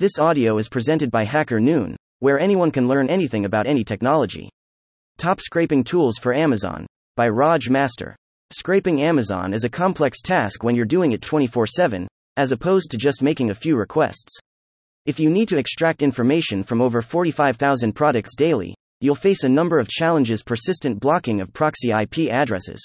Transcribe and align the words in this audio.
This 0.00 0.18
audio 0.18 0.56
is 0.56 0.70
presented 0.70 1.10
by 1.10 1.24
Hacker 1.24 1.60
Noon, 1.60 1.94
where 2.20 2.40
anyone 2.40 2.70
can 2.70 2.88
learn 2.88 3.10
anything 3.10 3.44
about 3.44 3.66
any 3.66 3.84
technology. 3.84 4.48
Top 5.18 5.42
Scraping 5.42 5.84
Tools 5.84 6.16
for 6.16 6.32
Amazon 6.32 6.86
by 7.16 7.28
Raj 7.28 7.68
Master. 7.68 8.16
Scraping 8.50 9.02
Amazon 9.02 9.52
is 9.52 9.64
a 9.64 9.68
complex 9.68 10.22
task 10.22 10.64
when 10.64 10.74
you're 10.74 10.86
doing 10.86 11.12
it 11.12 11.20
24 11.20 11.66
7, 11.66 12.08
as 12.38 12.50
opposed 12.50 12.90
to 12.90 12.96
just 12.96 13.20
making 13.20 13.50
a 13.50 13.54
few 13.54 13.76
requests. 13.76 14.38
If 15.04 15.20
you 15.20 15.28
need 15.28 15.48
to 15.48 15.58
extract 15.58 16.02
information 16.02 16.62
from 16.62 16.80
over 16.80 17.02
45,000 17.02 17.92
products 17.92 18.34
daily, 18.34 18.74
you'll 19.02 19.14
face 19.14 19.44
a 19.44 19.50
number 19.50 19.78
of 19.78 19.88
challenges 19.88 20.42
persistent 20.42 20.98
blocking 20.98 21.42
of 21.42 21.52
proxy 21.52 21.90
IP 21.90 22.30
addresses, 22.30 22.80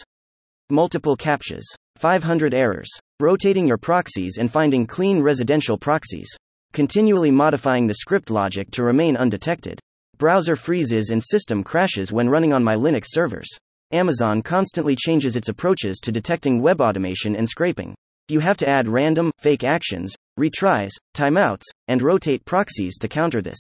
multiple 0.70 1.16
CAPTCHAs, 1.16 1.64
500 1.96 2.54
errors, 2.54 2.90
rotating 3.22 3.66
your 3.66 3.78
proxies 3.78 4.38
and 4.38 4.52
finding 4.52 4.86
clean 4.86 5.22
residential 5.22 5.78
proxies, 5.78 6.36
continually 6.76 7.32
modifying 7.32 7.88
the 7.88 7.94
script 7.94 8.30
logic 8.30 8.70
to 8.70 8.84
remain 8.84 9.16
undetected. 9.16 9.80
Browser 10.18 10.58
freezes 10.58 11.10
and 11.10 11.24
system 11.24 11.64
crashes 11.64 12.12
when 12.12 12.28
running 12.28 12.52
on 12.52 12.66
my 12.66 12.76
Linux 12.76 13.06
servers. 13.08 13.48
Amazon 13.94 14.42
constantly 14.42 14.94
changes 14.94 15.38
its 15.38 15.48
approaches 15.48 16.02
to 16.04 16.12
detecting 16.12 16.62
web 16.62 16.82
automation 16.82 17.34
and 17.34 17.48
scraping. 17.48 17.96
You 18.28 18.42
have 18.42 18.58
to 18.58 18.68
add 18.68 18.90
random, 18.90 19.32
fake 19.40 19.64
actions, 19.64 20.14
retries, 20.38 20.90
timeouts, 21.16 21.64
and 21.88 22.02
rotate 22.02 22.44
proxies 22.44 22.98
to 22.98 23.08
counter 23.08 23.42
this. 23.42 23.60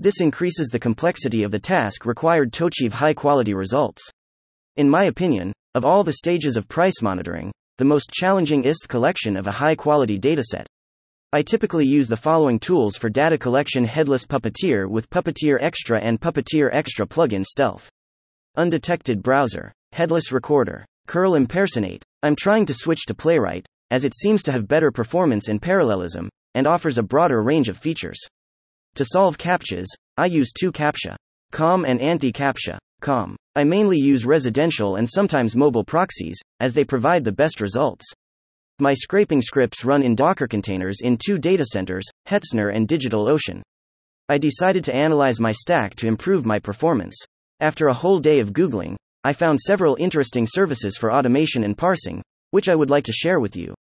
This 0.00 0.20
increases 0.20 0.70
the 0.70 0.80
complexity 0.80 1.44
of 1.44 1.52
the 1.52 1.60
task 1.60 2.04
required 2.04 2.52
to 2.54 2.66
achieve 2.66 2.94
high 2.94 3.14
quality 3.14 3.54
results. 3.54 4.02
In 4.74 4.90
my 4.90 5.04
opinion, 5.04 5.52
of 5.76 5.84
all 5.84 6.02
the 6.02 6.14
stages 6.14 6.56
of 6.56 6.66
price 6.66 7.00
monitoring, 7.00 7.52
the 7.78 7.84
most 7.84 8.10
challenging 8.10 8.64
is 8.64 8.78
the 8.78 8.88
collection 8.88 9.36
of 9.36 9.46
a 9.46 9.52
high 9.52 9.76
quality 9.76 10.18
dataset. 10.18 10.66
I 11.34 11.42
typically 11.42 11.84
use 11.84 12.06
the 12.06 12.16
following 12.16 12.60
tools 12.60 12.96
for 12.96 13.10
data 13.10 13.36
collection 13.36 13.84
Headless 13.84 14.24
Puppeteer 14.24 14.88
with 14.88 15.10
Puppeteer 15.10 15.58
Extra 15.60 15.98
and 15.98 16.20
Puppeteer 16.20 16.70
Extra 16.72 17.08
plugin 17.08 17.44
Stealth. 17.44 17.90
Undetected 18.56 19.20
Browser. 19.20 19.72
Headless 19.90 20.30
Recorder. 20.30 20.86
Curl 21.08 21.34
Impersonate. 21.34 22.04
I'm 22.22 22.36
trying 22.36 22.66
to 22.66 22.72
switch 22.72 23.06
to 23.06 23.14
Playwright, 23.14 23.66
as 23.90 24.04
it 24.04 24.14
seems 24.14 24.44
to 24.44 24.52
have 24.52 24.68
better 24.68 24.92
performance 24.92 25.48
and 25.48 25.60
parallelism, 25.60 26.28
and 26.54 26.68
offers 26.68 26.98
a 26.98 27.02
broader 27.02 27.42
range 27.42 27.68
of 27.68 27.76
features. 27.76 28.20
To 28.94 29.04
solve 29.04 29.36
CAPTCHAs, 29.36 29.86
I 30.16 30.26
use 30.26 30.52
two 30.52 30.70
CAPTCHA 30.70 31.16
COM 31.50 31.84
and 31.84 32.00
anti 32.00 32.30
CAPTCHA. 32.30 32.78
COM. 33.00 33.34
I 33.56 33.64
mainly 33.64 33.98
use 33.98 34.24
residential 34.24 34.94
and 34.94 35.08
sometimes 35.10 35.56
mobile 35.56 35.82
proxies, 35.82 36.40
as 36.60 36.74
they 36.74 36.84
provide 36.84 37.24
the 37.24 37.32
best 37.32 37.60
results. 37.60 38.06
My 38.80 38.92
scraping 38.92 39.40
scripts 39.40 39.84
run 39.84 40.02
in 40.02 40.16
Docker 40.16 40.48
containers 40.48 41.00
in 41.00 41.16
two 41.16 41.38
data 41.38 41.64
centers, 41.64 42.04
Hetzner 42.26 42.74
and 42.74 42.88
DigitalOcean. 42.88 43.62
I 44.28 44.38
decided 44.38 44.82
to 44.84 44.94
analyze 44.94 45.38
my 45.38 45.52
stack 45.52 45.94
to 45.96 46.08
improve 46.08 46.44
my 46.44 46.58
performance. 46.58 47.16
After 47.60 47.86
a 47.86 47.94
whole 47.94 48.18
day 48.18 48.40
of 48.40 48.52
Googling, 48.52 48.96
I 49.22 49.32
found 49.32 49.60
several 49.60 49.96
interesting 50.00 50.44
services 50.48 50.96
for 50.96 51.12
automation 51.12 51.62
and 51.62 51.78
parsing, 51.78 52.20
which 52.50 52.68
I 52.68 52.74
would 52.74 52.90
like 52.90 53.04
to 53.04 53.12
share 53.12 53.38
with 53.38 53.54
you. 53.54 53.74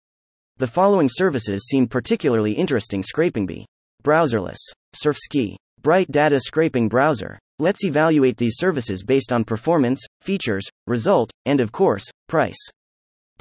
The 0.58 0.68
following 0.68 1.08
services 1.10 1.68
seem 1.70 1.88
particularly 1.88 2.52
interesting 2.52 3.02
ScrapingBee. 3.02 3.64
Browserless. 4.04 4.60
Surfsky. 4.94 5.56
Bright 5.82 6.12
Data 6.12 6.38
Scraping 6.38 6.90
Browser. 6.90 7.40
Let's 7.60 7.86
evaluate 7.86 8.36
these 8.36 8.58
services 8.58 9.04
based 9.04 9.32
on 9.32 9.46
performance, 9.46 10.04
features, 10.20 10.68
result, 10.86 11.32
and 11.46 11.62
of 11.62 11.72
course, 11.72 12.12
price. 12.28 12.60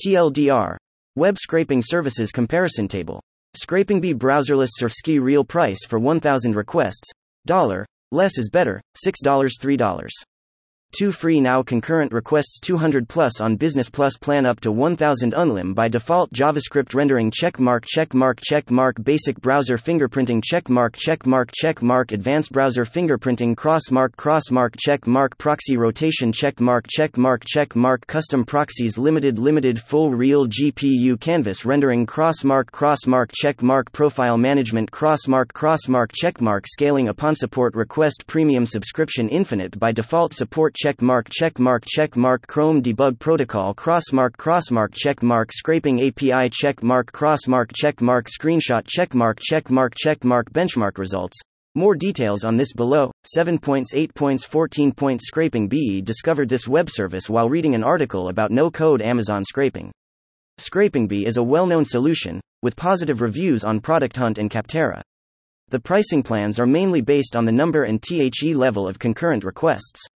TLDR. 0.00 0.76
Web 1.16 1.36
Scraping 1.39 1.83
Services 1.83 2.30
Comparison 2.30 2.86
Table. 2.86 3.20
ScrapingBee 3.61 4.14
Browserless 4.14 4.69
Surfsky 4.80 5.20
Real 5.20 5.42
Price 5.42 5.84
for 5.84 5.98
1000 5.98 6.55
requests. 6.55 7.11
Dollar. 7.47 7.84
Less 8.12 8.39
is 8.39 8.48
better. 8.48 8.80
$6 9.05 9.50
$3. 9.61 10.08
2 10.92 11.12
free 11.12 11.41
now 11.41 11.62
concurrent 11.62 12.12
requests 12.12 12.58
200 12.58 13.08
plus 13.08 13.40
on 13.40 13.55
business 13.55 13.89
plus 13.89 14.17
plan 14.17 14.45
up 14.45 14.58
to 14.58 14.73
1000 14.73 15.33
unlim 15.34 15.73
by 15.73 15.86
default 15.86 16.33
javascript 16.33 16.95
rendering 16.95 17.30
check 17.30 17.61
mark 17.61 17.84
check 17.86 18.12
mark 18.12 18.40
check 18.42 18.73
mark 18.73 18.96
basic 19.05 19.40
browser 19.40 19.77
fingerprinting 19.77 20.42
check 20.45 20.68
mark 20.68 20.96
check 20.96 21.24
mark 21.27 21.48
check 21.55 21.80
mark 21.80 22.11
advanced 22.11 22.51
browser 22.51 22.84
fingerprinting 22.84 23.56
cross 23.56 23.92
mark 23.92 24.17
cross 24.17 24.51
mark 24.51 24.74
check 24.78 25.06
mark 25.06 25.39
proxy 25.39 25.77
rotation 25.77 26.33
check 26.33 26.61
mark 26.61 26.84
check 26.89 27.17
mark 27.17 27.45
check 27.46 27.77
mark 27.77 28.05
custom 28.08 28.45
proxies 28.45 28.98
limited 28.98 29.39
limited 29.39 29.78
full 29.80 30.11
real 30.11 30.48
gpu 30.48 31.18
canvas 31.20 31.64
rendering 31.64 32.05
cross 32.05 32.42
mark 32.42 32.72
cross 32.72 33.07
mark 33.07 33.30
check 33.33 33.62
mark 33.62 33.92
profile 33.92 34.36
management 34.36 34.90
cross 34.90 35.28
mark 35.28 35.52
cross 35.52 35.86
mark 35.86 36.11
check 36.12 36.40
mark 36.40 36.64
scaling 36.67 37.07
upon 37.07 37.36
support 37.36 37.77
request 37.77 38.27
premium 38.27 38.67
subscription 38.67 39.28
infinite 39.28 39.78
by 39.78 39.92
default 39.92 40.34
support 40.34 40.74
checkmark 40.83 41.29
checkmark 41.29 41.85
checkmark 41.85 42.46
Chrome 42.46 42.83
debug 42.83 43.18
protocol 43.18 43.74
crossmark 43.74 44.36
crossmark 44.36 44.95
checkmark 44.95 45.51
scraping 45.52 46.01
API 46.01 46.48
checkmark 46.51 47.07
crossmark 47.07 47.73
checkmark 47.73 48.27
screenshot 48.29 48.86
checkmark 48.86 49.39
checkmark 49.40 49.92
checkmark 49.95 50.45
benchmark 50.52 50.98
results. 50.98 51.39
More 51.74 51.95
details 51.95 52.45
on 52.45 52.57
this 52.57 52.73
below. 52.73 53.13
7 53.24 53.58
points 53.58 53.95
8 53.95 54.14
points 54.14 54.45
14 54.45 54.92
points 54.92 55.30
ScrapingBee 55.30 56.05
discovered 56.05 56.48
this 56.48 56.67
web 56.67 56.89
service 56.90 57.29
while 57.29 57.48
reading 57.48 57.74
an 57.74 57.85
article 57.85 58.29
about 58.29 58.51
no-code 58.51 59.02
Amazon 59.02 59.45
scraping. 59.45 59.92
Scraping 60.58 61.08
ScrapingBee 61.08 61.27
is 61.27 61.36
a 61.36 61.42
well-known 61.42 61.85
solution 61.85 62.40
with 62.63 62.77
positive 62.77 63.20
reviews 63.20 63.64
on 63.64 63.80
Product 63.80 64.17
Hunt 64.17 64.39
and 64.39 64.51
Capterra. 64.51 65.01
The 65.69 65.79
pricing 65.79 66.23
plans 66.23 66.58
are 66.58 66.67
mainly 66.67 67.01
based 67.01 67.36
on 67.36 67.45
the 67.45 67.52
number 67.52 67.85
and 67.85 68.02
THE 68.02 68.55
level 68.55 68.89
of 68.89 68.98
concurrent 68.98 69.45
requests. 69.45 70.08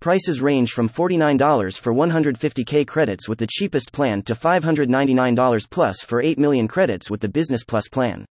Prices 0.00 0.42
range 0.42 0.72
from 0.72 0.88
$49 0.88 1.78
for 1.78 1.94
150k 1.94 2.86
credits 2.86 3.28
with 3.28 3.38
the 3.38 3.46
cheapest 3.46 3.92
plan 3.92 4.22
to 4.22 4.34
$599 4.34 5.70
plus 5.70 6.02
for 6.02 6.20
8 6.20 6.38
million 6.38 6.68
credits 6.68 7.10
with 7.10 7.20
the 7.20 7.28
Business 7.28 7.64
Plus 7.64 7.88
plan. 7.88 8.24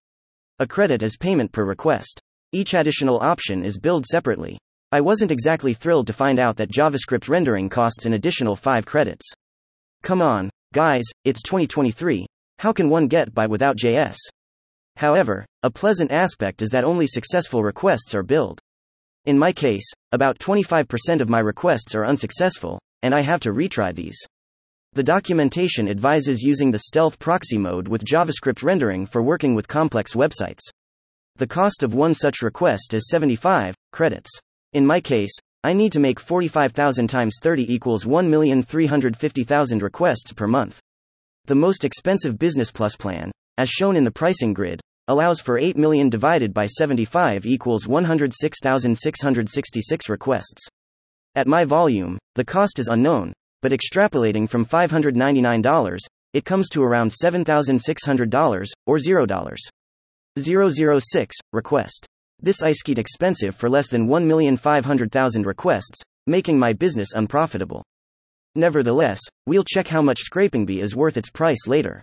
A 0.60 0.68
credit 0.68 1.02
is 1.02 1.18
payment 1.18 1.52
per 1.52 1.64
request. 1.64 2.20
Each 2.52 2.74
additional 2.74 3.20
option 3.20 3.64
is 3.64 3.80
billed 3.80 4.06
separately. 4.06 4.58
I 4.92 5.00
wasn't 5.00 5.32
exactly 5.32 5.74
thrilled 5.74 6.08
to 6.08 6.14
find 6.14 6.38
out 6.38 6.58
that 6.58 6.72
JavaScript 6.72 7.30
rendering 7.30 7.70
costs 7.70 8.06
an 8.06 8.14
additional 8.14 8.58
5 8.58 8.86
credits. 8.86 9.26
Come 10.04 10.22
on, 10.22 10.50
guys, 10.74 11.06
it's 11.24 11.42
2023. 11.44 12.26
How 12.60 12.74
can 12.74 12.90
one 12.90 13.08
get 13.08 13.34
by 13.34 13.48
without 13.48 13.78
JS? 13.78 14.18
However, 14.98 15.46
a 15.64 15.72
pleasant 15.72 16.12
aspect 16.12 16.62
is 16.62 16.70
that 16.72 16.84
only 16.84 17.08
successful 17.08 17.64
requests 17.64 18.14
are 18.14 18.24
billed. 18.24 18.60
In 19.26 19.38
my 19.38 19.54
case, 19.54 19.88
about 20.12 20.40
25% 20.40 21.22
of 21.22 21.30
my 21.30 21.40
requests 21.40 21.94
are 21.94 22.06
unsuccessful, 22.06 22.80
and 23.04 23.14
I 23.14 23.22
have 23.22 23.40
to 23.42 23.54
retry 23.54 23.94
these. 23.94 24.18
The 24.94 25.04
documentation 25.04 25.88
advises 25.88 26.42
using 26.42 26.72
the 26.72 26.80
stealth 26.80 27.20
proxy 27.20 27.60
mode 27.60 27.88
with 27.88 28.04
JavaScript 28.04 28.64
rendering 28.64 29.06
for 29.06 29.22
working 29.22 29.54
with 29.54 29.68
complex 29.68 30.16
websites. 30.16 30.62
The 31.36 31.46
cost 31.46 31.84
of 31.84 31.94
one 31.94 32.16
such 32.16 32.42
request 32.42 32.96
is 32.96 33.10
75 33.10 33.76
credits. 33.92 34.31
In 34.74 34.88
my 34.88 35.00
case, 35.00 35.38
I 35.64 35.74
need 35.74 35.92
to 35.92 36.00
make 36.00 36.20
45,000 36.20 37.08
times 37.08 37.38
30 37.44 37.72
equals 37.72 38.06
1,350,000 38.06 39.81
requests 39.84 40.34
per 40.34 40.48
month. 40.48 40.80
The 41.46 41.54
most 41.54 41.84
expensive 41.84 42.40
Business 42.40 42.72
Plus 42.72 42.96
plan, 42.96 43.31
as 43.60 43.70
shown 43.70 43.96
in 43.96 44.04
the 44.04 44.10
pricing 44.10 44.54
grid, 44.54 44.81
allows 45.12 45.42
for 45.42 45.58
8 45.58 45.78
million 45.78 46.10
divided 46.10 46.54
by 46.54 46.66
75 46.66 47.46
equals 47.46 47.86
106,666 47.86 50.08
requests. 50.08 50.70
At 51.36 51.48
my 51.48 51.66
volume, 51.66 52.18
the 52.36 52.46
cost 52.46 52.80
is 52.80 52.88
unknown, 52.88 53.34
but 53.62 53.74
extrapolating 53.74 54.50
from 54.50 54.66
$599, 54.66 55.98
it 56.34 56.46
comes 56.46 56.70
to 56.70 56.82
around 56.82 57.12
$7,600, 57.12 58.68
or 58.86 58.98
$0. 58.98 59.58
006, 60.40 61.36
request. 61.52 62.06
This 62.40 62.62
IceKeat 62.62 62.98
expensive 62.98 63.54
for 63.54 63.69
less 63.69 63.90
than 63.90 64.07
1,500,000 64.07 65.46
requests, 65.46 66.02
making 66.25 66.57
my 66.57 66.72
business 66.72 67.10
unprofitable. 67.14 67.84
Nevertheless, 68.56 69.19
we'll 69.46 69.66
check 69.66 69.90
how 69.90 70.02
much 70.02 70.22
ScrapingBee 70.30 70.81
is 70.81 70.96
worth 70.96 71.18
its 71.18 71.30
price 71.30 71.68
later. 71.68 72.02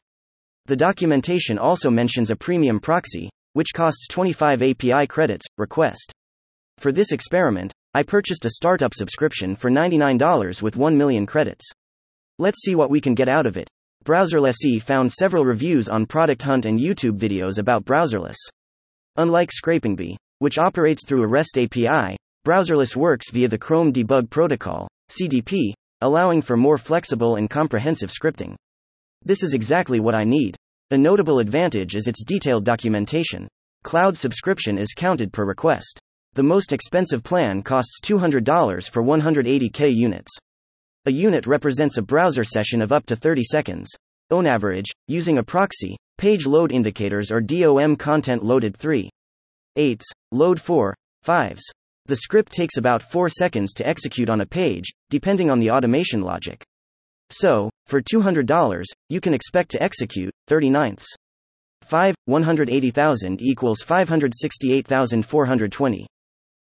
The 0.69 0.77
documentation 0.77 1.59
also 1.59 1.91
mentions 1.91 2.31
a 2.31 2.37
premium 2.37 2.79
proxy, 2.79 3.31
which 3.55 3.73
costs 3.75 4.07
25 4.09 4.61
API 4.61 5.07
credits, 5.07 5.47
request. 5.57 6.13
For 6.77 6.93
this 6.93 7.11
experiment, 7.11 7.73
I 7.95 8.03
purchased 8.03 8.45
a 8.45 8.51
startup 8.51 8.93
subscription 8.93 9.57
for 9.57 9.71
$99 9.71 10.61
with 10.61 10.77
1 10.77 10.99
million 10.99 11.25
credits. 11.25 11.65
Let's 12.39 12.61
see 12.61 12.75
what 12.75 12.91
we 12.91 13.01
can 13.01 13.15
get 13.15 13.31
out 13.31 13.47
of 13.47 13.57
it. 13.57 13.67
Browserless 14.05 14.83
found 14.83 15.11
several 15.11 15.47
reviews 15.47 15.89
on 15.89 16.05
Product 16.05 16.43
Hunt 16.43 16.67
and 16.67 16.79
YouTube 16.79 17.19
videos 17.19 17.59
about 17.59 17.87
Browserless. 17.87 18.37
Unlike 19.17 19.51
ScrapingBee, 19.51 20.17
which 20.41 20.59
operates 20.59 21.07
through 21.07 21.23
a 21.23 21.29
REST 21.29 21.57
API, 21.57 22.19
Browserless 22.47 22.95
works 22.95 23.31
via 23.31 23.49
the 23.49 23.57
Chrome 23.57 23.91
Debug 23.91 24.29
Protocol, 24.29 24.87
CDP, 25.09 25.73
allowing 26.03 26.43
for 26.43 26.59
more 26.59 26.77
flexible 26.77 27.37
and 27.37 27.49
comprehensive 27.49 28.11
scripting. 28.11 28.55
This 29.25 29.43
is 29.43 29.55
exactly 29.55 30.01
what 30.01 30.15
I 30.15 30.25
need. 30.25 30.57
A 30.91 30.97
notable 30.97 31.39
advantage 31.39 31.95
is 31.97 32.07
its 32.07 32.25
detailed 32.25 32.65
documentation. 32.65 33.49
cloud 33.83 34.17
subscription 34.17 34.79
is 34.79 34.95
counted 34.97 35.33
per 35.33 35.45
request. 35.45 36.01
The 36.35 36.43
most 36.43 36.73
expensive 36.73 37.23
plan 37.23 37.63
costs 37.63 38.01
$200 38.03 38.89
for 38.91 39.03
180K 39.03 39.95
units. 39.95 40.31
A 41.07 41.11
unit 41.11 41.47
represents 41.47 41.97
a 41.97 42.03
browser 42.03 42.45
session 42.45 42.83
of 42.83 42.93
up 42.93 43.07
to 43.07 43.17
30 43.17 43.43
seconds. 43.45 43.89
On 44.31 44.47
average, 44.47 44.91
using 45.07 45.39
a 45.39 45.43
proxy, 45.43 45.97
page 46.17 46.47
load 46.47 46.71
indicators 46.71 47.31
or 47.31 47.41
DOM 47.41 47.97
content 47.97 48.45
loaded 48.45 48.77
3. 48.77 49.09
8s, 49.77 50.05
load 50.33 50.61
4, 50.61 50.95
5s. 51.25 51.61
The 52.07 52.17
script 52.17 52.53
takes 52.53 52.77
about 52.77 53.03
4 53.03 53.29
seconds 53.29 53.73
to 53.75 53.87
execute 53.87 54.29
on 54.29 54.41
a 54.41 54.47
page, 54.47 54.87
depending 55.11 55.51
on 55.51 55.61
the 55.61 55.71
automation 55.71 56.23
logic. 56.23 56.65
So, 57.31 57.71
for 57.89 58.01
$200, 58.01 58.85
you 59.09 59.21
can 59.21 59.35
expect 59.35 59.71
to 59.71 59.83
execute 59.83 60.33
39ths. 60.49 61.07
5, 61.83 62.15
180,000 62.27 63.41
equals 63.41 63.81
568,420. 63.81 66.07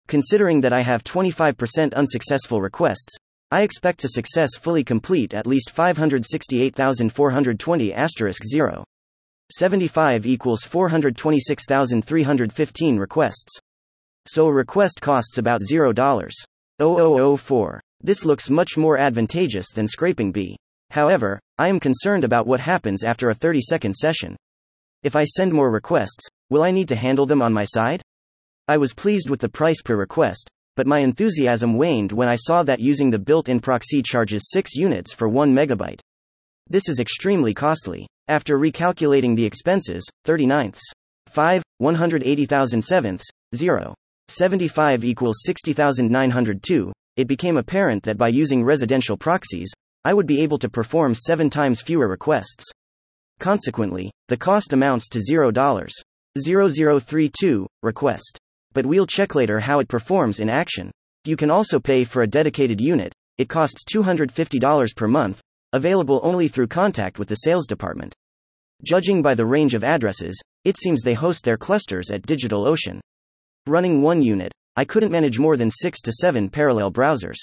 Considering 0.08 0.62
that 0.62 0.74
I 0.74 0.82
have 0.82 1.04
25% 1.04 1.94
unsuccessful 1.94 2.60
requests, 2.60 3.16
I 3.52 3.62
expect 3.62 4.00
to 4.00 4.10
successfully 4.10 4.84
complete 4.84 5.36
at 5.36 5.46
least 5.46 5.70
568,420 5.70 7.94
asterisk 7.94 8.44
0. 8.46 8.84
75 9.54 10.26
equals 10.26 10.64
426,315 10.64 12.98
requests. 12.98 13.60
So 14.28 14.48
a 14.48 14.54
request 14.54 15.02
costs 15.02 15.38
about 15.38 15.62
$0. 15.62 15.94
0004. 16.80 17.82
This 18.02 18.26
looks 18.26 18.50
much 18.50 18.76
more 18.78 18.98
advantageous 18.98 19.70
than 19.72 19.86
ScrapingBee. 19.86 20.56
However, 20.92 21.40
I 21.58 21.70
am 21.70 21.80
concerned 21.80 22.26
about 22.26 22.48
what 22.48 22.60
happens 22.60 23.04
after 23.04 23.30
a 23.30 23.34
30 23.34 23.62
second 23.62 23.96
session. 23.96 24.36
If 25.04 25.16
I 25.16 25.24
send 25.24 25.54
more 25.54 25.72
requests, 25.72 26.28
will 26.50 26.64
I 26.64 26.72
need 26.72 26.90
to 26.90 26.96
handle 26.96 27.26
them 27.26 27.42
on 27.42 27.54
my 27.54 27.64
side? 27.64 28.02
I 28.68 28.78
was 28.78 28.94
pleased 28.94 29.30
with 29.30 29.40
the 29.40 29.50
price 29.50 29.82
per 29.82 29.96
request, 29.96 30.50
but 30.76 30.88
my 30.88 31.00
enthusiasm 31.00 31.78
waned 31.78 32.12
when 32.12 32.28
I 32.28 32.36
saw 32.36 32.64
that 32.64 32.82
using 32.82 33.10
the 33.10 33.20
built 33.20 33.48
in 33.48 33.62
proxy 33.62 34.02
charges 34.02 34.50
6 34.52 34.76
units 34.76 35.14
for 35.14 35.30
1 35.30 35.56
megabyte. 35.56 36.02
This 36.70 36.90
is 36.90 37.00
extremely 37.00 37.54
costly. 37.54 38.06
After 38.28 38.60
recalculating 38.60 39.36
the 39.36 39.46
expenses, 39.46 40.08
39ths, 40.26 40.82
5, 41.28 41.64
180,000 41.80 42.82
sevenths, 42.82 43.26
0. 43.56 43.94
75 44.28 45.04
equals 45.04 45.38
60,902, 45.46 46.92
it 47.18 47.28
became 47.28 47.58
apparent 47.58 48.04
that 48.04 48.18
by 48.18 48.30
using 48.30 48.64
residential 48.64 49.18
proxies, 49.18 49.72
I 50.04 50.14
would 50.14 50.28
be 50.28 50.42
able 50.42 50.58
to 50.60 50.70
perform 50.70 51.14
7 51.14 51.50
times 51.50 51.82
fewer 51.82 52.08
requests. 52.08 52.66
Consequently, 53.40 54.12
the 54.28 54.38
cost 54.38 54.74
amounts 54.74 55.08
to 55.10 55.20
$0. 55.20 55.90
0032, 56.38 57.68
request. 57.84 58.38
But 58.74 58.86
we'll 58.86 59.06
check 59.06 59.36
later 59.36 59.60
how 59.60 59.80
it 59.80 59.88
performs 59.88 60.40
in 60.40 60.50
action. 60.50 60.92
You 61.26 61.36
can 61.36 61.52
also 61.52 61.80
pay 61.80 62.04
for 62.04 62.22
a 62.22 62.28
dedicated 62.28 62.82
unit, 62.82 63.14
it 63.38 63.50
costs 63.50 63.84
$250 63.94 64.96
per 64.96 65.08
month, 65.08 65.42
available 65.74 66.20
only 66.24 66.48
through 66.48 66.68
contact 66.68 67.20
with 67.20 67.28
the 67.28 67.36
sales 67.36 67.68
department. 67.68 68.14
Judging 68.84 69.22
by 69.22 69.36
the 69.36 69.46
range 69.46 69.76
of 69.76 69.84
addresses, 69.84 70.42
it 70.64 70.78
seems 70.78 71.02
they 71.02 71.14
host 71.14 71.44
their 71.44 71.58
clusters 71.58 72.10
at 72.10 72.24
DigitalOcean. 72.24 73.00
Running 73.68 74.02
one 74.02 74.22
unit, 74.22 74.52
I 74.76 74.86
couldn't 74.86 75.12
manage 75.12 75.38
more 75.38 75.58
than 75.58 75.70
6 75.70 76.02
to 76.02 76.12
7 76.12 76.50
parallel 76.50 76.92
browsers. 76.92 77.38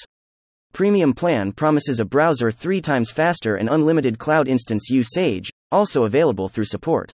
Premium 0.73 1.13
plan 1.13 1.53
promises 1.53 2.01
a 2.01 2.05
browser 2.05 2.51
3 2.51 2.81
times 2.81 3.11
faster 3.11 3.57
and 3.57 3.69
unlimited 3.69 4.19
cloud 4.19 4.49
instance 4.49 4.91
usage, 4.91 5.51
also 5.73 6.05
available 6.05 6.49
through 6.49 6.65
support. 6.65 7.11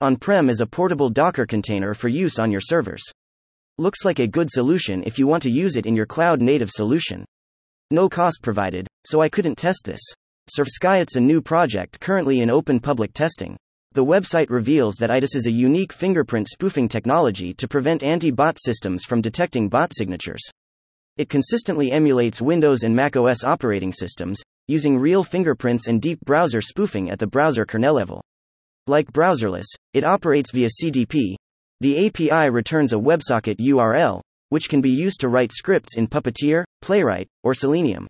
On 0.00 0.16
prem 0.16 0.50
is 0.50 0.60
a 0.60 0.66
portable 0.66 1.10
Docker 1.10 1.46
container 1.46 1.94
for 1.94 2.08
use 2.08 2.38
on 2.38 2.50
your 2.50 2.60
servers. 2.60 3.02
Looks 3.78 4.04
like 4.04 4.18
a 4.18 4.26
good 4.26 4.50
solution 4.50 5.02
if 5.04 5.18
you 5.18 5.26
want 5.26 5.42
to 5.44 5.50
use 5.50 5.76
it 5.76 5.86
in 5.86 5.96
your 5.96 6.06
cloud 6.06 6.42
native 6.42 6.70
solution. 6.70 7.24
No 7.90 8.08
cost 8.08 8.40
provided, 8.42 8.86
so 9.06 9.20
I 9.20 9.28
couldn't 9.28 9.56
test 9.56 9.84
this. 9.84 10.00
Surfsky 10.50 11.06
is 11.08 11.16
a 11.16 11.20
new 11.20 11.40
project 11.40 12.00
currently 12.00 12.40
in 12.40 12.50
open 12.50 12.80
public 12.80 13.12
testing. 13.14 13.56
The 13.92 14.04
website 14.04 14.50
reveals 14.50 14.96
that 14.96 15.10
IDIS 15.10 15.36
is 15.36 15.46
a 15.46 15.50
unique 15.50 15.92
fingerprint 15.92 16.48
spoofing 16.48 16.88
technology 16.88 17.54
to 17.54 17.68
prevent 17.68 18.02
anti 18.02 18.30
bot 18.30 18.58
systems 18.58 19.04
from 19.04 19.20
detecting 19.20 19.68
bot 19.68 19.92
signatures. 19.94 20.42
It 21.18 21.28
consistently 21.28 21.92
emulates 21.92 22.40
Windows 22.40 22.84
and 22.84 22.96
Mac 22.96 23.16
OS 23.16 23.44
operating 23.44 23.92
systems, 23.92 24.40
using 24.66 24.98
real 24.98 25.22
fingerprints 25.22 25.86
and 25.86 26.00
deep 26.00 26.18
browser 26.24 26.60
spoofing 26.62 27.10
at 27.10 27.18
the 27.18 27.26
browser 27.26 27.66
kernel 27.66 27.94
level. 27.94 28.22
Like 28.86 29.12
Browserless, 29.12 29.66
it 29.92 30.04
operates 30.04 30.52
via 30.52 30.68
CDP. 30.68 31.34
The 31.80 32.06
API 32.06 32.48
returns 32.48 32.92
a 32.92 32.96
WebSocket 32.96 33.58
URL, 33.58 34.22
which 34.48 34.68
can 34.68 34.80
be 34.80 34.90
used 34.90 35.20
to 35.20 35.28
write 35.28 35.52
scripts 35.52 35.96
in 35.96 36.08
Puppeteer, 36.08 36.64
Playwright, 36.80 37.28
or 37.42 37.54
Selenium. 37.54 38.06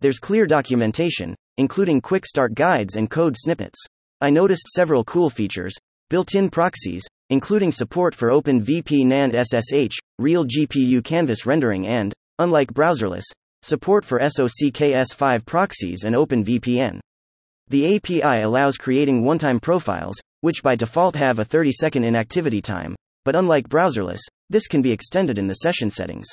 There's 0.00 0.18
clear 0.18 0.46
documentation, 0.46 1.34
including 1.56 2.02
quick 2.02 2.26
start 2.26 2.54
guides 2.54 2.96
and 2.96 3.10
code 3.10 3.34
snippets. 3.36 3.78
I 4.20 4.28
noticed 4.28 4.68
several 4.68 5.04
cool 5.04 5.30
features 5.30 5.74
built 6.08 6.34
in 6.34 6.50
proxies, 6.50 7.04
including 7.30 7.72
support 7.72 8.14
for 8.14 8.28
OpenVPN 8.28 9.12
and 9.12 9.34
SSH, 9.34 9.96
real 10.18 10.44
GPU 10.44 11.02
canvas 11.02 11.46
rendering, 11.46 11.86
and, 11.86 12.12
unlike 12.38 12.72
Browserless, 12.72 13.24
support 13.62 14.04
for 14.04 14.20
SOCKS5 14.20 15.44
proxies 15.46 16.04
and 16.04 16.14
OpenVPN. 16.14 17.00
The 17.68 17.96
API 17.96 18.42
allows 18.42 18.76
creating 18.76 19.24
one 19.24 19.38
time 19.38 19.58
profiles, 19.58 20.16
which 20.40 20.62
by 20.62 20.76
default 20.76 21.16
have 21.16 21.38
a 21.38 21.44
30 21.44 21.72
second 21.72 22.04
inactivity 22.04 22.60
time, 22.62 22.94
but 23.24 23.34
unlike 23.34 23.68
Browserless, 23.68 24.20
this 24.50 24.68
can 24.68 24.82
be 24.82 24.92
extended 24.92 25.38
in 25.38 25.46
the 25.46 25.54
session 25.54 25.90
settings. 25.90 26.28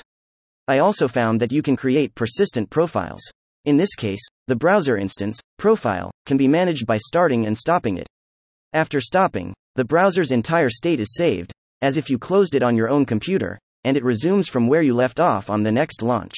I 0.67 0.77
also 0.77 1.07
found 1.07 1.41
that 1.41 1.51
you 1.51 1.61
can 1.61 1.75
create 1.75 2.15
persistent 2.15 2.69
profiles. 2.69 3.21
In 3.65 3.77
this 3.77 3.95
case, 3.95 4.21
the 4.47 4.55
browser 4.55 4.97
instance, 4.97 5.39
profile, 5.57 6.11
can 6.25 6.37
be 6.37 6.47
managed 6.47 6.85
by 6.85 6.97
starting 6.97 7.45
and 7.45 7.57
stopping 7.57 7.97
it. 7.97 8.07
After 8.73 9.01
stopping, 9.01 9.53
the 9.75 9.85
browser's 9.85 10.31
entire 10.31 10.69
state 10.69 10.99
is 10.99 11.15
saved, 11.15 11.51
as 11.81 11.97
if 11.97 12.09
you 12.09 12.17
closed 12.17 12.55
it 12.55 12.63
on 12.63 12.77
your 12.77 12.89
own 12.89 13.05
computer, 13.05 13.57
and 13.83 13.97
it 13.97 14.03
resumes 14.03 14.47
from 14.47 14.67
where 14.67 14.81
you 14.81 14.93
left 14.93 15.19
off 15.19 15.49
on 15.49 15.63
the 15.63 15.71
next 15.71 16.01
launch. 16.01 16.35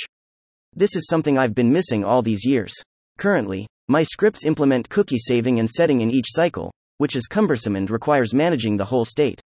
This 0.74 0.96
is 0.96 1.08
something 1.08 1.38
I've 1.38 1.56
been 1.56 1.72
missing 1.72 2.04
all 2.04 2.22
these 2.22 2.46
years. 2.46 2.74
Currently, 3.18 3.68
my 3.88 4.04
scripts 4.04 4.46
implement 4.46 4.90
cookie 4.90 5.18
saving 5.18 5.60
and 5.60 5.70
setting 5.70 6.02
in 6.02 6.12
each 6.12 6.26
cycle, 6.30 6.72
which 6.98 7.16
is 7.16 7.28
cumbersome 7.28 7.76
and 7.76 7.90
requires 7.90 8.34
managing 8.34 8.78
the 8.78 8.86
whole 8.86 9.06
state. 9.06 9.42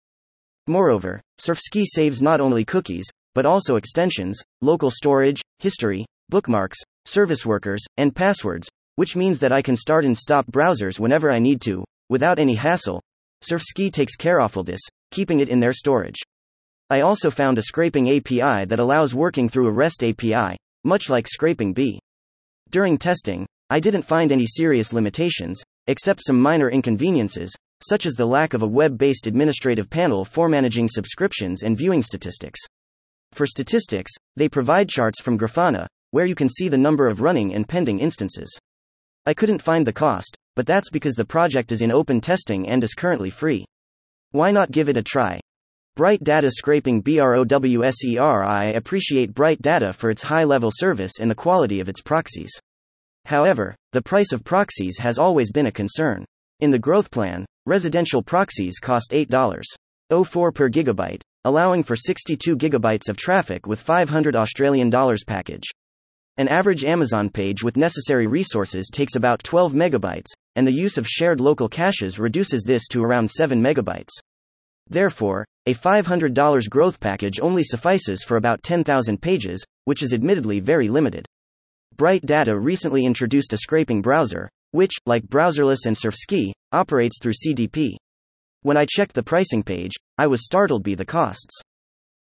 Moreover, 0.68 1.22
Surfsky 1.40 1.84
saves 1.86 2.22
not 2.22 2.40
only 2.40 2.64
cookies, 2.64 3.06
but 3.36 3.46
also 3.46 3.76
extensions, 3.76 4.42
local 4.62 4.92
storage, 4.92 5.42
history, 5.60 6.06
bookmarks, 6.30 6.78
service 7.06 7.46
workers, 7.46 7.84
and 7.98 8.16
passwords, 8.16 8.70
which 8.96 9.16
means 9.16 9.40
that 9.40 9.52
I 9.52 9.62
can 9.62 9.76
start 9.76 10.06
and 10.06 10.18
stop 10.18 10.46
browsers 10.48 11.00
whenever 11.00 11.32
I 11.32 11.40
need 11.40 11.62
to, 11.62 11.84
without 12.10 12.40
any 12.40 12.56
hassle. 12.56 13.02
Surfsky 13.44 13.92
takes 13.92 14.16
care 14.16 14.40
of 14.40 14.58
all 14.58 14.64
this, 14.64 14.82
keeping 15.12 15.40
it 15.40 15.50
in 15.50 15.60
their 15.60 15.74
storage. 15.74 16.20
I 16.92 17.02
also 17.02 17.30
found 17.30 17.60
a 17.60 17.64
scraping 17.64 18.10
API 18.10 18.66
that 18.66 18.80
allows 18.80 19.14
working 19.14 19.48
through 19.48 19.68
a 19.68 19.72
REST 19.72 20.04
API, 20.04 20.58
much 20.84 21.08
like 21.08 21.28
ScrapingBee. 21.28 22.00
During 22.72 22.98
testing, 22.98 23.46
I 23.70 23.80
didn't 23.80 24.02
find 24.02 24.32
any 24.32 24.48
serious 24.48 24.92
limitations, 24.92 25.62
except 25.86 26.26
some 26.26 26.42
minor 26.42 26.72
inconveniences, 26.72 27.56
such 27.88 28.08
as 28.08 28.14
the 28.14 28.26
lack 28.26 28.56
of 28.56 28.64
a 28.64 28.68
web 28.68 28.98
based 28.98 29.28
administrative 29.28 29.88
panel 29.88 30.26
for 30.26 30.50
managing 30.50 30.88
subscriptions 30.88 31.62
and 31.62 31.78
viewing 31.78 32.02
statistics. 32.02 32.60
For 33.34 33.46
statistics, 33.46 34.12
they 34.36 34.50
provide 34.50 34.90
charts 34.90 35.22
from 35.22 35.38
Grafana, 35.38 35.86
where 36.10 36.26
you 36.26 36.34
can 36.34 36.50
see 36.50 36.70
the 36.70 36.78
number 36.78 37.08
of 37.08 37.22
running 37.22 37.54
and 37.54 37.70
pending 37.70 38.00
instances. 38.00 38.50
I 39.28 39.36
couldn't 39.36 39.62
find 39.62 39.86
the 39.86 39.94
cost, 39.94 40.36
but 40.56 40.66
that's 40.66 40.90
because 40.90 41.14
the 41.14 41.24
project 41.24 41.72
is 41.72 41.84
in 41.84 41.92
open 41.92 42.20
testing 42.20 42.68
and 42.68 42.84
is 42.84 42.96
currently 42.96 43.30
free. 43.30 43.66
Why 44.32 44.50
not 44.50 44.72
give 44.72 44.90
it 44.90 44.98
a 44.98 45.04
try? 45.04 45.40
Bright 46.00 46.24
Data 46.24 46.50
Scraping 46.50 47.02
BROWSER 47.02 48.22
I 48.22 48.72
appreciate 48.74 49.34
Bright 49.34 49.62
Data 49.62 49.92
for 49.92 50.10
its 50.10 50.24
high 50.24 50.46
level 50.46 50.72
service 50.74 51.20
and 51.20 51.30
the 51.30 51.36
quality 51.36 51.82
of 51.82 51.90
its 51.90 52.00
proxies. 52.00 52.54
However, 53.26 53.76
the 53.92 54.02
price 54.02 54.32
of 54.32 54.46
proxies 54.46 54.98
has 55.00 55.18
always 55.18 55.52
been 55.52 55.66
a 55.66 55.74
concern. 55.74 56.24
In 56.62 56.72
the 56.72 56.80
growth 56.80 57.12
plan, 57.12 57.46
residential 57.66 58.24
proxies 58.24 58.80
cost 58.80 59.12
$8.04 59.12 60.56
per 60.56 60.70
gigabyte, 60.70 61.22
allowing 61.44 61.84
for 61.84 61.98
62 61.98 62.56
gigabytes 62.56 63.10
of 63.10 63.18
traffic 63.18 63.68
with 63.68 63.82
500 63.82 64.38
Australian 64.38 64.90
dollars 64.90 65.26
package. 65.28 65.68
An 66.38 66.48
average 66.48 66.86
Amazon 66.86 67.30
page 67.30 67.62
with 67.62 67.76
necessary 67.76 68.26
resources 68.26 68.90
takes 68.90 69.18
about 69.18 69.44
12 69.44 69.74
megabytes, 69.74 70.32
and 70.56 70.66
the 70.66 70.72
use 70.72 70.98
of 70.98 71.06
shared 71.06 71.42
local 71.42 71.68
caches 71.68 72.18
reduces 72.18 72.64
this 72.64 72.88
to 72.88 73.04
around 73.04 73.30
7 73.30 73.62
megabytes. 73.62 74.12
Therefore, 74.88 75.46
a 75.70 75.74
$500 75.76 76.68
growth 76.68 77.00
package 77.00 77.40
only 77.40 77.62
suffices 77.64 78.24
for 78.24 78.38
about 78.38 78.64
10,000 78.64 79.22
pages, 79.22 79.64
which 79.86 80.02
is 80.02 80.16
admittedly 80.16 80.60
very 80.60 80.90
limited. 80.90 81.28
Bright 81.96 82.26
Data 82.26 82.60
recently 82.60 83.06
introduced 83.06 83.54
a 83.54 83.58
scraping 83.58 84.02
browser, 84.02 84.50
which, 84.72 84.94
like 85.06 85.28
Browserless 85.28 85.86
and 85.86 85.96
Surfsky, 85.96 86.54
operates 86.72 87.20
through 87.22 87.34
CDP. 87.34 87.92
When 88.64 88.78
I 88.78 88.88
checked 88.90 89.14
the 89.14 89.22
pricing 89.22 89.62
page, 89.62 89.92
I 90.18 90.26
was 90.26 90.44
startled 90.44 90.84
by 90.84 90.96
the 90.96 91.06
costs. 91.06 91.62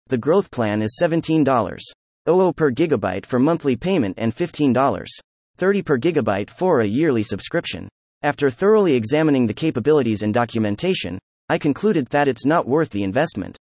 The 0.08 0.18
growth 0.18 0.51
plan 0.51 0.82
is 0.82 1.00
$17.00 1.01 2.56
per 2.56 2.72
gigabyte 2.72 3.25
for 3.25 3.39
monthly 3.39 3.77
payment 3.77 4.16
and 4.18 4.36
$15.30 4.36 5.86
per 5.86 5.98
gigabyte 5.98 6.50
for 6.50 6.82
a 6.82 6.86
yearly 6.86 7.24
subscription. 7.24 7.88
After 8.24 8.50
thoroughly 8.50 8.96
examining 8.96 9.48
the 9.48 9.54
capabilities 9.54 10.22
and 10.22 10.34
documentation, 10.34 11.18
I 11.50 11.58
concluded 11.58 12.08
that 12.08 12.27
it's 12.27 12.46
not 12.46 12.68
worth 12.68 12.89
the 12.89 13.04
investment. 13.04 13.58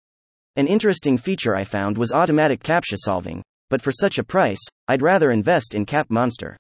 An 0.57 0.67
interesting 0.67 1.17
feature 1.17 1.57
I 1.57 1.65
found 1.65 1.97
was 1.97 2.13
automatic 2.13 2.63
CAPTCHA 2.63 2.97
solving, 2.99 3.43
but 3.71 3.81
for 3.81 3.91
such 3.91 4.19
a 4.19 4.25
price, 4.25 4.61
I'd 4.89 5.01
rather 5.01 5.31
invest 5.31 5.75
in 5.75 5.87
CapMonster 5.87 6.57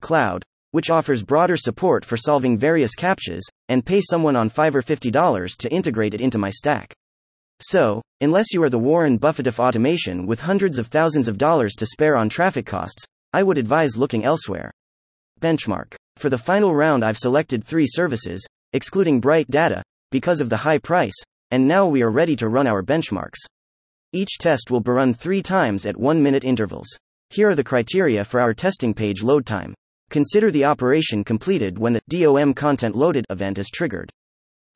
Cloud, 0.00 0.42
which 0.70 0.88
offers 0.88 1.22
broader 1.22 1.56
support 1.56 2.06
for 2.06 2.16
solving 2.16 2.56
various 2.56 2.94
CAPTCHAs, 2.96 3.42
and 3.68 3.84
pay 3.84 4.00
someone 4.00 4.34
on 4.34 4.48
Fiverr 4.48 4.82
$50 4.82 5.56
to 5.58 5.72
integrate 5.72 6.14
it 6.14 6.22
into 6.22 6.38
my 6.38 6.48
stack. 6.48 6.94
So, 7.60 8.00
unless 8.22 8.54
you 8.54 8.62
are 8.62 8.70
the 8.70 8.78
Warren 8.78 9.18
Buffett 9.18 9.46
of 9.46 9.60
automation 9.60 10.26
with 10.26 10.40
hundreds 10.40 10.78
of 10.78 10.86
thousands 10.86 11.28
of 11.28 11.36
dollars 11.36 11.74
to 11.76 11.86
spare 11.86 12.16
on 12.16 12.30
traffic 12.30 12.64
costs, 12.64 13.04
I 13.34 13.42
would 13.42 13.58
advise 13.58 13.96
looking 13.96 14.24
elsewhere. 14.24 14.70
Benchmark. 15.40 15.94
For 16.16 16.30
the 16.30 16.38
final 16.38 16.74
round, 16.74 17.04
I've 17.04 17.18
selected 17.18 17.62
three 17.62 17.86
services, 17.86 18.46
excluding 18.72 19.20
Bright 19.20 19.50
Data, 19.50 19.82
because 20.10 20.40
of 20.40 20.48
the 20.48 20.56
high 20.56 20.78
price, 20.78 21.14
and 21.50 21.66
now 21.66 21.86
we 21.86 22.02
are 22.02 22.10
ready 22.10 22.36
to 22.36 22.48
run 22.48 22.66
our 22.66 22.82
benchmarks. 22.82 23.38
Each 24.12 24.38
test 24.38 24.70
will 24.70 24.80
be 24.80 24.90
run 24.90 25.12
three 25.12 25.42
times 25.42 25.86
at 25.86 25.96
one 25.96 26.22
minute 26.22 26.44
intervals. 26.44 26.88
Here 27.30 27.50
are 27.50 27.54
the 27.54 27.64
criteria 27.64 28.24
for 28.24 28.40
our 28.40 28.54
testing 28.54 28.94
page 28.94 29.22
load 29.22 29.46
time. 29.46 29.74
Consider 30.10 30.50
the 30.50 30.64
operation 30.64 31.24
completed 31.24 31.78
when 31.78 31.92
the 31.92 32.00
DOM 32.08 32.54
content 32.54 32.94
loaded 32.94 33.24
event 33.30 33.58
is 33.58 33.68
triggered. 33.68 34.10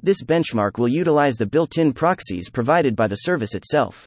This 0.02 0.22
benchmark 0.22 0.78
will 0.78 0.88
utilize 0.88 1.36
the 1.36 1.46
built 1.46 1.78
in 1.78 1.92
proxies 1.92 2.50
provided 2.50 2.96
by 2.96 3.06
the 3.06 3.16
service 3.16 3.54
itself. 3.54 4.06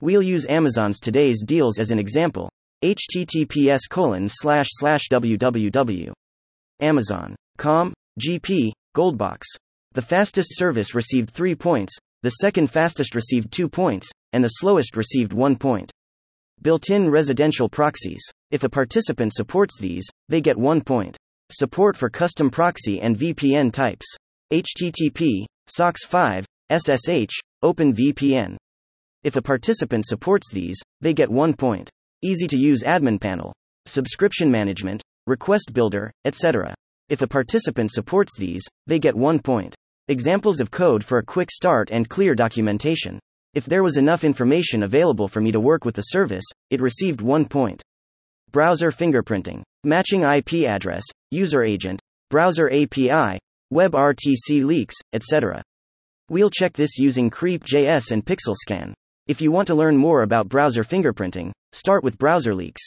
We'll 0.00 0.22
use 0.22 0.46
Amazon's 0.48 1.00
today's 1.00 1.42
deals 1.42 1.78
as 1.78 1.90
an 1.90 1.98
example. 1.98 2.50
https 2.82 3.80
colon 3.90 4.28
slash 4.28 4.66
slash 4.70 5.08
www. 5.10 6.12
Amazon.com, 6.80 7.94
GP, 8.20 8.70
Goldbox. 8.96 9.42
The 9.92 10.02
fastest 10.02 10.56
service 10.56 10.94
received 10.94 11.30
3 11.30 11.54
points, 11.54 11.96
the 12.22 12.30
second 12.30 12.70
fastest 12.70 13.14
received 13.14 13.52
2 13.52 13.68
points, 13.68 14.10
and 14.32 14.44
the 14.44 14.48
slowest 14.48 14.96
received 14.96 15.32
1 15.32 15.56
point. 15.56 15.90
Built 16.60 16.90
in 16.90 17.10
residential 17.10 17.68
proxies. 17.68 18.22
If 18.50 18.64
a 18.64 18.68
participant 18.68 19.32
supports 19.34 19.78
these, 19.78 20.04
they 20.28 20.40
get 20.40 20.58
1 20.58 20.82
point. 20.82 21.16
Support 21.50 21.96
for 21.96 22.10
custom 22.10 22.50
proxy 22.50 23.00
and 23.00 23.16
VPN 23.16 23.72
types. 23.72 24.06
HTTP, 24.52 25.44
SOCKS 25.68 26.04
5, 26.06 26.46
SSH, 26.70 27.34
OpenVPN. 27.64 28.56
If 29.22 29.36
a 29.36 29.42
participant 29.42 30.06
supports 30.06 30.52
these, 30.52 30.78
they 31.00 31.14
get 31.14 31.30
1 31.30 31.54
point. 31.54 31.88
Easy 32.22 32.46
to 32.48 32.56
use 32.56 32.82
admin 32.82 33.20
panel, 33.20 33.54
subscription 33.86 34.50
management, 34.50 35.02
request 35.26 35.72
builder, 35.72 36.10
etc. 36.24 36.74
If 37.08 37.22
a 37.22 37.26
participant 37.26 37.90
supports 37.90 38.36
these, 38.36 38.62
they 38.86 38.98
get 38.98 39.16
1 39.16 39.40
point. 39.40 39.74
Examples 40.08 40.60
of 40.60 40.70
code 40.70 41.02
for 41.02 41.18
a 41.18 41.24
quick 41.24 41.50
start 41.50 41.90
and 41.90 42.08
clear 42.08 42.34
documentation. 42.34 43.18
If 43.54 43.64
there 43.64 43.82
was 43.82 43.96
enough 43.96 44.24
information 44.24 44.82
available 44.82 45.26
for 45.26 45.40
me 45.40 45.50
to 45.52 45.60
work 45.60 45.84
with 45.84 45.94
the 45.94 46.02
service, 46.02 46.44
it 46.70 46.80
received 46.82 47.22
1 47.22 47.46
point. 47.46 47.82
Browser 48.52 48.90
fingerprinting, 48.90 49.62
matching 49.84 50.22
IP 50.22 50.66
address, 50.66 51.04
user 51.30 51.62
agent, 51.62 52.00
browser 52.30 52.68
API, 52.70 53.38
WebRTC 53.72 54.64
leaks, 54.64 54.96
etc. 55.12 55.62
We'll 56.28 56.50
check 56.50 56.74
this 56.74 56.98
using 56.98 57.30
Creep.js 57.30 58.10
and 58.10 58.24
PixelScan. 58.24 58.92
If 59.26 59.40
you 59.40 59.50
want 59.50 59.66
to 59.68 59.74
learn 59.74 59.96
more 59.96 60.22
about 60.22 60.48
browser 60.48 60.84
fingerprinting, 60.84 61.52
start 61.72 62.04
with 62.04 62.18
browser 62.18 62.54
leaks. 62.54 62.82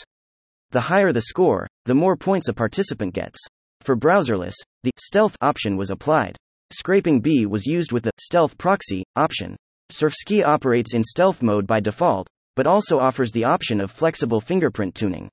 The 0.71 0.81
higher 0.81 1.11
the 1.11 1.21
score, 1.21 1.67
the 1.85 1.95
more 1.95 2.15
points 2.15 2.49
a 2.49 2.53
participant 2.53 3.13
gets. 3.13 3.39
For 3.81 3.95
browserless, 3.95 4.53
the 4.83 4.91
stealth 4.99 5.35
option 5.41 5.75
was 5.75 5.89
applied. 5.89 6.37
ScrapingBee 6.71 7.47
was 7.47 7.65
used 7.65 7.91
with 7.91 8.03
the 8.03 8.11
stealth 8.19 8.55
proxy 8.57 9.03
option. 9.15 9.55
Surfsky 9.91 10.45
operates 10.45 10.93
in 10.93 11.03
stealth 11.03 11.41
mode 11.41 11.65
by 11.65 11.79
default, 11.79 12.27
but 12.55 12.67
also 12.67 12.99
offers 12.99 13.31
the 13.31 13.43
option 13.43 13.81
of 13.81 13.89
flexible 13.89 14.39
fingerprint 14.39 14.93
tuning. 14.93 15.29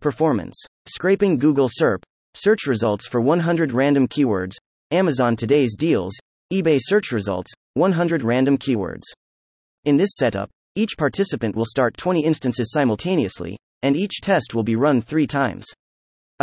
Performance 0.00 0.56
Scraping 0.88 1.36
Google 1.38 1.68
SERP, 1.68 2.02
search 2.34 2.66
results 2.66 3.06
for 3.06 3.20
100 3.20 3.72
random 3.72 4.08
keywords, 4.08 4.54
Amazon 4.90 5.36
Today's 5.36 5.76
Deals, 5.76 6.14
eBay 6.52 6.78
search 6.80 7.12
results, 7.12 7.52
100 7.74 8.22
random 8.22 8.56
keywords. 8.56 9.04
In 9.84 9.98
this 9.98 10.16
setup, 10.16 10.48
each 10.74 10.96
participant 10.96 11.54
will 11.54 11.66
start 11.66 11.98
20 11.98 12.24
instances 12.24 12.72
simultaneously, 12.72 13.58
and 13.82 13.94
each 13.94 14.20
test 14.22 14.54
will 14.54 14.62
be 14.62 14.74
run 14.74 15.00
three 15.02 15.26
times. 15.26 15.66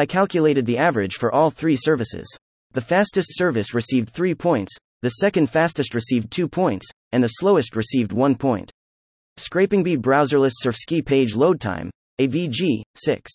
I 0.02 0.08
calculated 0.08 0.66
the 0.66 0.80
average 0.80 1.18
for 1.18 1.32
all 1.32 1.52
three 1.52 1.76
services. 1.76 2.26
The 2.72 2.82
fastest 2.82 3.38
service 3.38 3.76
received 3.76 4.10
3 4.10 4.34
points, 4.34 4.76
the 5.04 5.10
second 5.10 5.48
fastest 5.48 5.94
received 5.94 6.32
2 6.32 6.48
points, 6.48 6.88
and 7.12 7.24
the 7.24 7.28
slowest 7.28 7.76
received 7.76 8.12
1 8.12 8.34
point. 8.34 8.72
ScrapingBee 9.38 10.00
browserless 10.00 10.54
Surfsky 10.66 11.06
page 11.06 11.36
load 11.36 11.62
time, 11.62 11.92
AVG, 12.20 12.82
6. 12.96 13.32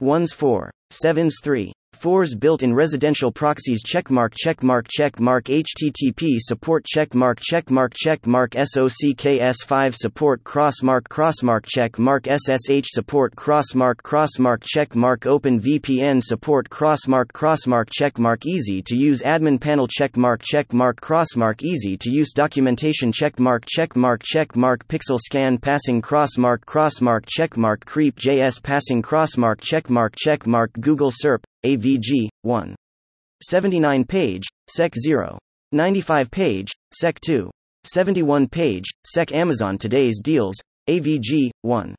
1s 0.00 0.32
4. 0.32 0.70
7s 0.90 1.32
3. 1.44 1.72
4's 1.94 2.34
built-in 2.34 2.74
residential 2.74 3.30
proxies 3.30 3.84
checkmark 3.84 4.34
checkmark 4.34 4.86
checkmark 4.88 5.44
http 5.44 6.38
support 6.40 6.84
checkmark 6.84 7.38
checkmark 7.38 7.92
checkmark 7.94 8.54
socks5 8.54 9.94
support 9.94 10.42
crossmark 10.42 11.02
crossmark 11.02 11.64
checkmark 11.64 12.26
ssh 12.26 12.86
support 12.88 13.36
crossmark 13.36 13.96
crossmark 13.96 14.64
checkmark 14.64 15.20
openvpn 15.20 16.20
support 16.22 16.68
crossmark 16.68 17.26
crossmark 17.26 17.88
checkmark 17.88 18.46
easy 18.46 18.82
to 18.82 18.96
use 18.96 19.22
admin 19.22 19.60
panel 19.60 19.86
checkmark 19.86 20.42
checkmark 20.42 20.94
crossmark 20.94 21.62
easy 21.62 21.96
to 21.96 22.10
use 22.10 22.32
documentation 22.32 23.12
checkmark 23.12 23.64
checkmark 23.64 24.22
checkmark 24.22 24.78
pixel 24.88 25.18
scan 25.18 25.56
passing 25.56 26.02
crossmark 26.02 26.64
crossmark 26.64 27.24
checkmark 27.26 27.84
creep 27.84 28.16
js 28.18 28.60
passing 28.60 29.02
crossmark 29.02 29.60
checkmark 29.60 30.14
checkmark 30.16 30.68
google 30.80 31.12
serp 31.12 31.42
AVG, 31.64 32.28
1. 32.42 32.74
79 33.42 34.04
page, 34.04 34.44
Sec 34.68 34.92
0. 35.00 35.38
95 35.72 36.30
page, 36.30 36.72
Sec 36.92 37.18
2. 37.20 37.50
71 37.84 38.48
page, 38.48 38.84
Sec 39.06 39.32
Amazon 39.32 39.78
Today's 39.78 40.20
Deals, 40.20 40.56
AVG, 40.88 41.50
1. 41.62 41.94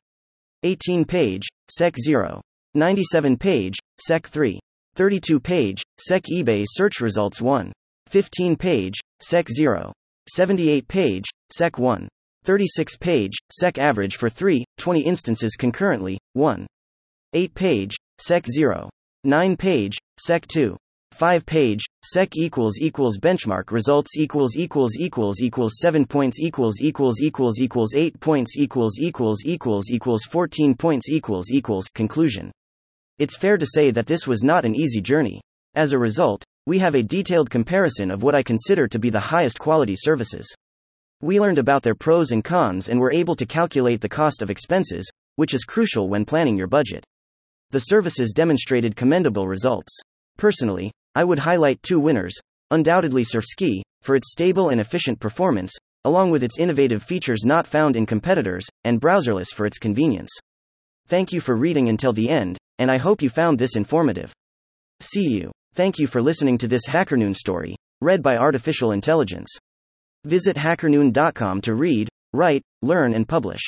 18 0.62 1.04
page, 1.04 1.42
Sec 1.70 1.94
0. 2.02 2.40
97 2.74 3.36
page, 3.36 3.74
Sec 4.00 4.26
3. 4.26 4.58
32 4.94 5.40
page, 5.40 5.82
Sec 5.98 6.22
eBay 6.24 6.64
Search 6.68 7.00
Results 7.00 7.40
1. 7.40 7.72
15 8.08 8.56
page, 8.56 8.94
Sec 9.20 9.46
0. 9.50 9.92
78 10.30 10.88
page, 10.88 11.24
Sec 11.52 11.78
1. 11.78 12.08
36 12.44 12.96
page, 12.98 13.32
Sec 13.52 13.78
average 13.78 14.16
for 14.16 14.28
3, 14.28 14.64
20 14.78 15.00
instances 15.00 15.56
concurrently, 15.58 16.18
1. 16.34 16.66
8 17.32 17.54
page, 17.54 17.96
Sec 18.18 18.44
0. 18.46 18.88
9 19.26 19.56
page, 19.56 19.96
sec 20.20 20.46
2. 20.48 20.76
5 21.12 21.46
page, 21.46 21.80
sec 22.04 22.36
equals 22.36 22.78
equals 22.78 23.18
benchmark 23.18 23.70
results 23.70 24.18
equals 24.18 24.54
equals 24.54 24.96
equals 24.98 25.40
equals 25.40 25.74
7 25.80 26.04
points 26.04 26.38
equals 26.40 26.80
equals 26.82 27.20
equals 27.22 27.58
equals 27.58 27.94
8 27.94 28.20
points 28.20 28.56
equals 28.58 28.98
equals 28.98 29.40
equals 29.46 29.90
equals 29.90 30.24
14 30.24 30.74
points 30.74 31.08
equals 31.08 31.50
equals 31.50 31.86
conclusion. 31.94 32.52
It's 33.18 33.38
fair 33.38 33.56
to 33.56 33.64
say 33.64 33.90
that 33.92 34.06
this 34.06 34.26
was 34.26 34.42
not 34.42 34.66
an 34.66 34.74
easy 34.74 35.00
journey. 35.00 35.40
As 35.74 35.94
a 35.94 35.98
result, 35.98 36.44
we 36.66 36.78
have 36.80 36.94
a 36.94 37.02
detailed 37.02 37.48
comparison 37.48 38.10
of 38.10 38.22
what 38.22 38.34
I 38.34 38.42
consider 38.42 38.86
to 38.88 38.98
be 38.98 39.08
the 39.08 39.20
highest 39.20 39.58
quality 39.58 39.96
services. 39.96 40.46
We 41.22 41.40
learned 41.40 41.58
about 41.58 41.82
their 41.82 41.94
pros 41.94 42.30
and 42.30 42.44
cons 42.44 42.90
and 42.90 43.00
were 43.00 43.12
able 43.12 43.36
to 43.36 43.46
calculate 43.46 44.02
the 44.02 44.08
cost 44.08 44.42
of 44.42 44.50
expenses, 44.50 45.10
which 45.36 45.54
is 45.54 45.64
crucial 45.64 46.10
when 46.10 46.26
planning 46.26 46.58
your 46.58 46.66
budget. 46.66 47.06
The 47.74 47.80
services 47.80 48.30
demonstrated 48.30 48.94
commendable 48.94 49.48
results. 49.48 49.98
Personally, 50.36 50.92
I 51.16 51.24
would 51.24 51.40
highlight 51.40 51.82
two 51.82 51.98
winners 51.98 52.38
undoubtedly 52.70 53.24
Surfsky, 53.24 53.82
for 54.00 54.14
its 54.14 54.30
stable 54.30 54.68
and 54.68 54.80
efficient 54.80 55.18
performance, 55.18 55.72
along 56.04 56.30
with 56.30 56.44
its 56.44 56.60
innovative 56.60 57.02
features 57.02 57.44
not 57.44 57.66
found 57.66 57.96
in 57.96 58.06
competitors, 58.06 58.64
and 58.84 59.00
Browserless 59.00 59.48
for 59.52 59.66
its 59.66 59.78
convenience. 59.78 60.30
Thank 61.08 61.32
you 61.32 61.40
for 61.40 61.56
reading 61.56 61.88
until 61.88 62.12
the 62.12 62.28
end, 62.28 62.58
and 62.78 62.92
I 62.92 62.98
hope 62.98 63.20
you 63.20 63.28
found 63.28 63.58
this 63.58 63.74
informative. 63.74 64.32
See 65.00 65.28
you. 65.28 65.50
Thank 65.74 65.98
you 65.98 66.06
for 66.06 66.22
listening 66.22 66.58
to 66.58 66.68
this 66.68 66.88
HackerNoon 66.88 67.34
story, 67.34 67.74
read 68.00 68.22
by 68.22 68.36
Artificial 68.36 68.92
Intelligence. 68.92 69.50
Visit 70.22 70.56
hackerNoon.com 70.56 71.60
to 71.62 71.74
read, 71.74 72.08
write, 72.32 72.62
learn, 72.82 73.14
and 73.14 73.26
publish. 73.26 73.62